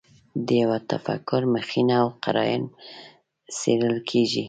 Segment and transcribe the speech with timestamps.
[0.45, 2.63] د یوه تفکر مخینه او قراین
[3.57, 4.39] څېړل کېږي.